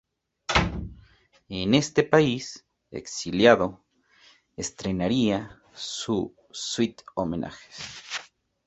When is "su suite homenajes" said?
5.75-7.99